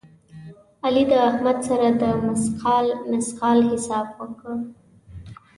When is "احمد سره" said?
1.29-1.87